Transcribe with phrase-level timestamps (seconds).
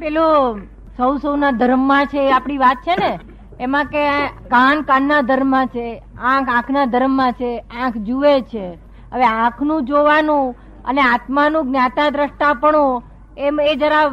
[0.00, 0.60] પેલું
[0.96, 3.18] સૌ સૌના ધર્મમાં છે એ આપણી વાત છે ને?
[3.60, 8.66] એમાં કે કાન કાનના ધર્મમાં છે આંખ આંખના ધર્મમાં છે આંખ જુએ છે.
[9.12, 13.02] હવે આંખનું જોવાનું અને આત્માનું જ્ઞાતા દ્રષ્ટાપણું
[13.38, 14.04] એમ એ જરા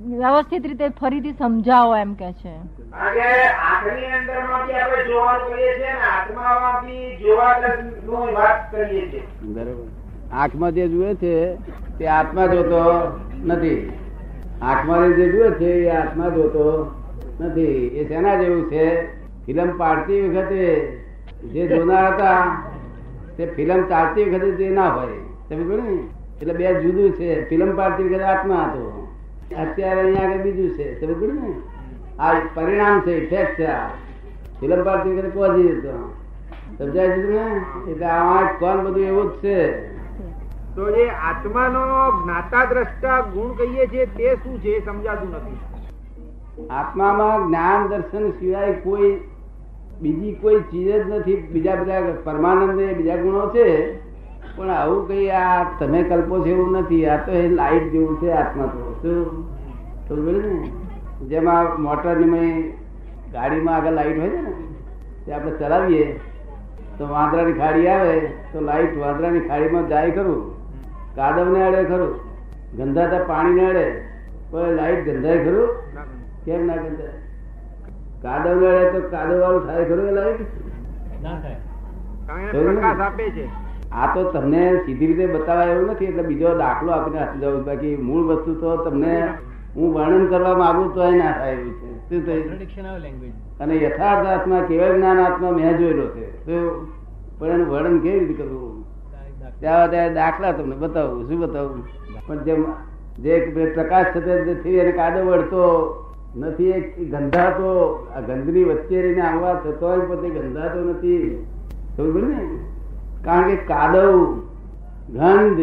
[0.00, 2.54] વ્યવસ્થિત રીતે ફરીથી સમજાવો એમ કે છે.
[2.56, 9.26] આંખની અંદરમાંથી આપણે જોવાનું કરીએ છીએ ને આત્મામાંથી જોવાની વાત કરીએ છીએ.
[9.42, 9.88] બરોબર.
[10.32, 11.54] આંખમાં જે જુએ છે
[11.98, 12.82] તે આત્મા જોતો
[13.44, 13.92] નથી.
[14.62, 16.90] આંખમાં જે જુએ છે, એ આત્મા જોતો
[17.40, 17.86] નથી.
[17.86, 19.06] એ શેના જેવું છે?
[19.46, 20.92] ફિલ્મ પાડતી વખતે
[21.44, 22.62] જે જોનાર હતા,
[23.36, 25.08] તે ફિલ્મ ચાલતી વખતે તે ના હોય.
[25.48, 25.98] તમે કહ્યું ને?
[26.40, 27.48] એટલે બે જુદું છે.
[27.48, 29.08] ફિલ્મ પાડતી વખતે આત્મા હતો.
[29.58, 31.00] અત્યારે અહીંયા આગળ બીજું છે.
[31.00, 31.54] તમે કહ્યું ને?
[32.18, 33.88] આ પરિણામ છે ઇફેક્ટ છે આ.
[34.60, 36.14] ફિલ્મ પાડતી વખતે પહોંચી જતો.
[36.78, 39.88] સમજાય છે ને એટલે આ કોણ બધું એવું જ છે.
[40.74, 45.58] તો એ આત્માનો જ્ઞાતા દ્રષ્ટા ગુણ કહીએ છીએ, તે શું છે સમજાતું નથી.
[46.70, 49.20] આત્મામાં જ્ઞાન દર્શન સિવાય કોઈ
[50.00, 51.36] બીજી કોઈ ચીજ જ નથી.
[51.36, 53.98] બીજા બધા પરમાનંદ બીજા ગુણો છે,
[54.56, 57.06] પણ આવું કઈ આ તમે કલ્પો છે એવું નથી.
[57.06, 58.98] આ તો એ લાઈટ જેવું છે આત્મા તો.
[59.02, 60.40] શું?
[60.42, 60.70] ને?
[61.28, 62.72] જેમાં મોટરની
[63.32, 64.52] ગાડીમાં આગળ લાઈટ હોય ને,
[65.26, 66.20] તે આપણે ચલાવીએ,
[66.98, 68.20] તો વાંદરાની ખાડી આવે,
[68.52, 70.59] તો લાઈટ વાંદરાની ખાડીમાં જાય ખરું.
[71.14, 72.20] કાદવને અડે ખરું.
[72.76, 74.02] ગંધાતા પાણીને અડે
[74.50, 75.68] પણ લાઈટ ગંધાય ખરું?
[76.44, 77.12] કેમ ના ગંધાય?
[78.22, 80.40] કાદવ અડે તો કાદવ વાળું થાય ખરું એ લાઈટ?
[81.24, 81.56] આપે
[83.92, 86.04] આ તો તમને સીધી રીતે બતાવાય એવું નથી.
[86.04, 89.34] એટલે બીજો દાખલો આપીને સમજાવું બાકી મૂળ વસ્તુ તો તમને
[89.76, 92.08] હું વર્ણન કરવા માંગુ તો એ ના થાય એવું છે.
[92.08, 92.44] શું થયું?
[93.60, 96.46] અને યથાર્થ આત્મા કેવળ જ્ઞાન આત્મા મેં જોયેલો છે.
[96.46, 96.86] તો
[97.38, 98.84] પણ એનું વર્ણન કેવી રીતે કરવું?
[99.60, 101.84] ત્યાં દાખલા તમને બતાવું, શું બતાવું?
[102.26, 102.64] પણ જેમ
[103.18, 105.96] જે પ્રકાશ થતો નથી એને કાદવ વળતો
[106.36, 111.46] નથી એ ગંધાતો, આ ગંધની વચ્ચે રહીને આવવા થતો પોતે ગંધાતો નથી.
[111.96, 112.48] સમજ ને?
[113.24, 114.40] કારણ કે કાદવ,
[115.10, 115.60] ગંધ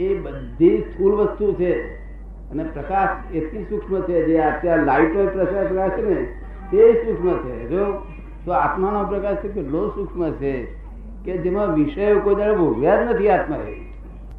[0.00, 1.80] એ બધી સ્થૂળ વસ્તુ છે.
[2.50, 6.26] અને પ્રકાશ એટલી સૂક્ષ્મ છે જે અત્યારે લાઈટ પ્રકાશ પ્રકાશ છે ને,
[6.70, 7.68] તે સૂક્ષ્મ છે.
[7.68, 7.84] જો
[8.44, 10.83] તો આત્માનો પ્રકાશ છે કેટલો સૂક્ષ્મ છે.
[11.24, 13.74] કે જેમાં વિષયો કોઈ દાડો ભોગવ્યા જ નથી આત્માએ.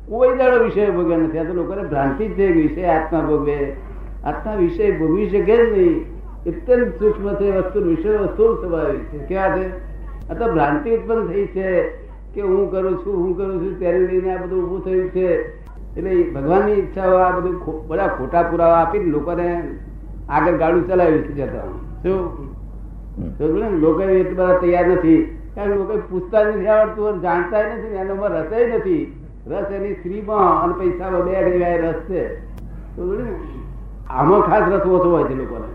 [0.09, 1.37] કોઈ દાડો વિષય ભોગવ્યા નથી.
[1.37, 3.73] આ તો લોકોને ભ્રાંતિ જ કે વિષય આત્મા ભોગવે.
[4.23, 6.05] આત્મા વિષય ભોગવી શકે જ નહીં.
[6.45, 9.17] અત્યંત સૂક્ષ્મ છે વસ્તુ વિષય વસ્તુ સ્વાભાવિક છે.
[9.17, 9.67] કેવા છે?
[10.29, 11.81] આ તો ભ્રાંતિ ઉત્પન્ન થઈ છે
[12.33, 15.45] કે હું કરું છું હું કરું છું ત્યારે લઈને આ બધું ઊભું થયું છે.
[15.97, 19.61] એટલે ભગવાનની ઈચ્છા આ બધું બધા ખોટા પુરાવા આપીને લોકોને
[20.29, 21.59] આગળ ગાડું ચલાવ્યું છે જતા
[22.03, 23.79] શું?
[23.79, 25.37] લોકો એટલા બધા તૈયાર નથી.
[25.55, 29.25] કારણ લોકો પૂછતા નથી આવડતું જાણતા નથી એનો રસ નથી.
[29.47, 32.37] રસ એની સ્ત્રીમાં અને પૈસામાં બે જગ્યાએ રસ છે.
[34.09, 35.67] આમાં ખાસ રસ ઓછો હોય છે લોકોને.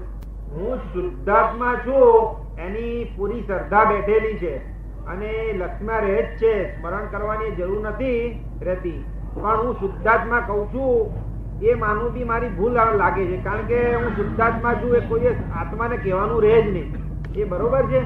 [0.52, 4.56] હું શુદ્ધાત્મા છું, એની પૂરી શ્રદ્ધા બેઠેલી છે.
[5.06, 9.04] અને લક્ષ્મા રહે જ છે, સ્મરણ કરવાની જરૂર નથી રહેતી.
[9.42, 11.10] પણ હું શુદ્ધાત્મા કઉ છું,
[11.62, 13.36] એ માનવું બી મારી ભૂલ લાગે છે.
[13.36, 15.20] કારણ કે હું શુદ્ધાત્મા છું, એ કોઈ
[15.60, 16.94] આત્માને કહેવાનું રહે જ નહીં.
[17.34, 18.02] એ બરોબર છે?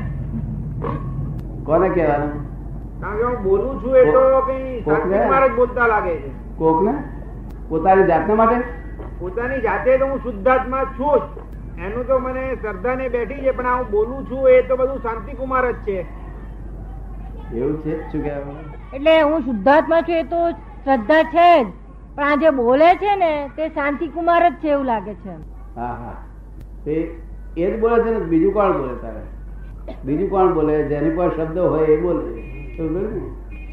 [1.64, 2.32] કોને કહેવાનું?
[3.02, 6.30] હું બોલું છું એ તો કઈ કુમાર જ બોલતા લાગે છે.
[6.58, 6.92] કોકને?
[7.70, 8.58] પોતાની જાતને માટે?
[9.18, 11.22] પોતાની જાતે તો હું શુદ્ધાત્મા છું જ.
[11.78, 15.32] એનું તો મને શ્રદ્ધા ને બેઠી છે પણ હું બોલું છું એ તો બધું શાંતિ
[15.32, 15.98] કુમાર જ છે.
[17.52, 17.94] એવું છે?
[18.12, 20.40] શું કહેવાય એટલે હું શુદ્ધાત્મા છું એ તો
[20.84, 21.72] શ્રદ્ધા છે જ.
[22.16, 25.30] પણ આ જે બોલે છે ને તે શાંતિકુમાર જ છે એવું લાગે છે
[25.76, 26.16] હા હા.
[26.84, 26.94] તે
[27.56, 29.22] એ જ બોલે છે ને બીજું કોણ બોલે તારે?
[30.04, 30.82] બીજું કોણ બોલે?
[30.82, 32.26] જેની પાસે શબ્દ હોય એ બોલે.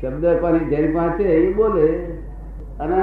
[0.02, 0.24] શબ્દ
[0.70, 1.88] જેની પાસે છે એ બોલે.
[2.80, 3.00] અને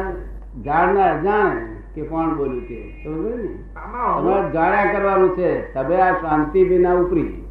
[0.64, 5.74] જાણનાર જાણે કે કોણ બોલ્યું તે તમારે જાણ્યા કરવાનું છે.
[5.74, 7.44] તમે આ શાંતિ વિના ઉપરી.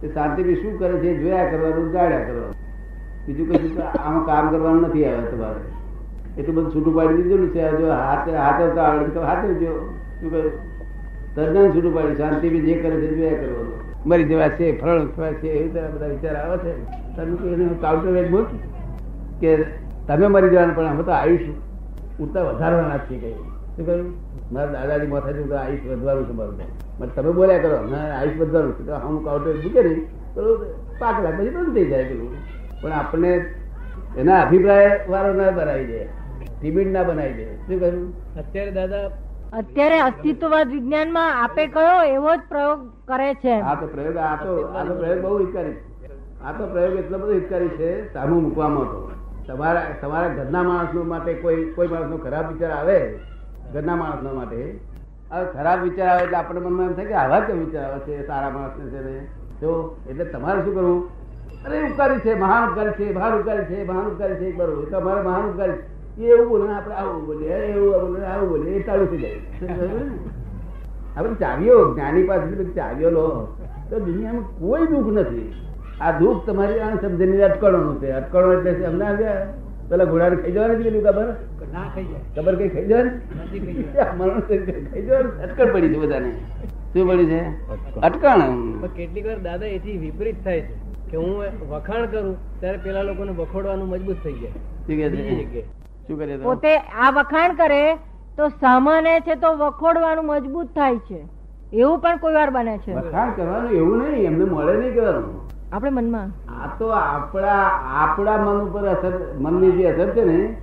[0.00, 1.16] તે શાંતિ બી શું કરે છે?
[1.18, 2.54] જોયા કરવાનું જાણ્યા કરવાનું.
[3.26, 5.60] બીજું કશું આમાં કામ કરવાનું નથી આવે તમારે.
[6.40, 7.70] એટલું બધું છૂટું પાડી દીધું છે.
[7.70, 9.72] જો હાથે હાથે તો આવડે તો હાથે જો
[10.20, 10.52] શું કહ્યું
[11.34, 13.87] તદ્દન છૂટું પાડી શાંતિ બી જે કરે છે જોયા કરવાનું.
[14.08, 16.72] મરી જવા છે ફળ થવા છે, એવી તરફ બધા વિચાર આવે છે.
[17.16, 18.44] તમે એને કાઉન્ટર વેટ બોલ.
[19.40, 19.56] કે
[20.08, 21.40] તમે મરી જવાના, પણ અમે તો આયુષ
[22.20, 23.32] ઉત્તર વધારવાના છીએ કઈ.
[23.32, 24.12] શું કહ્યું?
[24.52, 26.54] મારા દાદાજી માથા હું તો આયુષ વધવાનું છે મારું
[27.00, 28.86] મને તમે બોલ્યા કરો, ના આયુષ વધવાનું છે.
[28.86, 30.06] તો હું કાઉન્ટર મૂકે નહીં.
[30.34, 30.64] તો
[30.98, 32.34] પાક લાખ પછી બંધ થઈ જાય પેલું.
[32.82, 33.44] પણ આપણને
[34.18, 36.04] એના અભિપ્રાય વાળો ના બનાવી દે.
[36.60, 37.44] ટિબિટ ના બનાવી દે.
[37.44, 38.36] શું કહ્યું?
[38.36, 39.10] અત્યારે દાદા
[39.52, 43.54] અત્યારે અસ્તિત્વવાદ વિજ્ઞાનમાં આપે કયો એવો જ પ્રયોગ કરે છે.
[43.60, 45.76] આ તો પ્રયોગ, આ તો આ તો પ્રયોગ બહુ હિતકારી.
[46.44, 49.00] આ તો પ્રયોગ એટલો બધો હિતકારી છે, સામું મૂકવામાં તો.
[49.48, 52.98] તમારા તમારા ઘરના માણસો માટે કોઈ કોઈ માણસનો ખરાબ વિચાર આવે,
[53.72, 54.80] ઘરના માણસનો માટે.
[55.54, 58.50] ખરાબ વિચાર આવે એટલે આપણને મનમાં એમ થાય કે આવા કેમ વિચાર આવે છે, સારા
[58.50, 59.28] માણસને છે ને.
[59.60, 59.70] જો
[60.06, 61.00] એટલે તમારે શું કરવું?
[61.64, 65.44] અરે ઉપકારી છે, મહાન ઉપકારી છે મહાન ઉપકારી છે મહાન ઉપકારી છે બરોબર તમારે મહાન
[65.50, 65.80] ઉપકારી
[66.18, 67.74] એવું બોલે આપણે આવું બોલીએ એ
[68.50, 69.40] બોલે એ ચાલુ થઈ જાય.
[71.16, 73.24] આપણે ચાવીઓ જ્ઞાની પાસેથી ચાવીઓ લો.
[73.90, 75.48] તો દુનિયામાં કોઈ દુઃખ નથી.
[76.04, 78.08] આ દુઃખ તમારી આ સમજણની અટકળોનું છે.
[78.20, 79.46] અટકળો એટલે અમને આવ્યા
[79.90, 81.28] પેલા ઘોડા ખાઈ જવાની પેલી ખબર?
[81.74, 83.60] ના ખાઈ જાય ખબર કઈ ખાઈ નથી
[83.94, 84.10] જાય.
[84.18, 84.40] મરણ
[85.56, 86.30] ખાઈ પડી છે બધાને.
[86.92, 87.40] શું પડી છે?
[88.08, 88.42] અટકણ
[88.98, 90.74] કેટલીક વાર દાદા એથી વિપરીત થાય છે
[91.10, 91.32] કે હું
[91.72, 92.28] વખાણ કરું
[92.60, 95.64] ત્યારે પેલા લોકોને વખોડવાનું મજબૂત થઈ જાય.
[96.06, 97.82] શું કરે પોતે આ વખાણ કરે
[98.38, 101.28] તો સામાન્ય છે તો વખોડવાનું મજબૂત થાય છે.
[101.72, 102.94] એવું પણ કોઈ વાર બને છે.
[102.94, 105.40] વખાણ કરવાનું એવું નહીં એમને મળે નહીં કરવાનું.
[105.72, 106.28] આપણે મનમાં.
[106.48, 107.62] આ તો આપણા
[108.02, 110.56] આપણા મન ઉપર અસર મનની જે અસર છે ને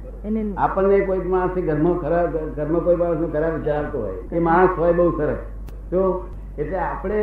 [0.58, 4.18] આપણને કોઈ માણસ ઘરમાં ખરાબ ઘરમાં કોઈ માણસ ખરાબ વિચાર આવતો હોય.
[4.32, 5.38] એ માણસ હોય બહુ સરસ.
[5.92, 6.28] તો
[6.58, 7.22] એટલે આપણે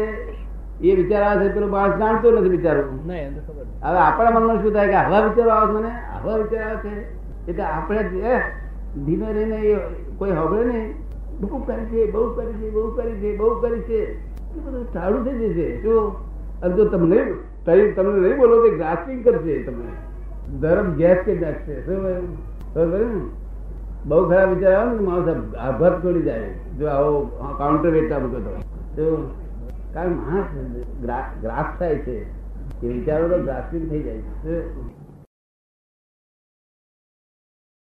[0.81, 2.69] એ વિચાર આવે છે પેલો માણસ જાણતો નથી છે.
[2.69, 5.93] હવે આપણા મનમાં શું થાય કે આવા વિચારો આવે છે મને?
[6.15, 6.95] આવા વિચાર આવે છે.
[7.49, 8.62] એટલે આપણે જે
[8.97, 9.77] ધીમે રહીને
[10.19, 10.95] કોઈ હવે નહીં.
[11.41, 14.15] બહુ કરી છે, બહુ કરી છે, બહુ કરી છે, બહુ કરે છે.
[14.57, 15.77] બધું સારું થઈ જશે.
[15.77, 16.01] જો
[16.63, 17.35] અને જો તમને
[17.97, 19.93] તમને નહીં બોલો તો ગ્રાસ્પિંગ કરશે તમને
[20.61, 21.97] ધર્મ ગેસ કે નાખશે શું?
[22.75, 23.21] ખબર ને?
[24.07, 26.51] બહુ ખરાબ વિચાર આવે ને માણસ આભાર છોડી જાય.
[26.79, 27.25] જો આવો
[27.59, 28.51] કાઉન્ટર વેચતા મૂકે તો
[28.97, 29.35] તો.
[29.95, 30.45] કારણ માણસ
[31.41, 32.23] ગ્રાસ થાય છે.
[32.83, 34.57] એ વિચારો તો ગ્રાસ્પિંગ થઈ જાય છે?